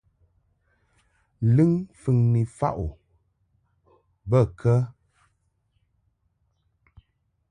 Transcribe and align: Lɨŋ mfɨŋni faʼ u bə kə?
Lɨŋ 1.55 1.71
mfɨŋni 1.91 2.41
faʼ 2.57 2.75
u 2.85 2.87
bə 4.29 4.39
kə? 4.59 4.73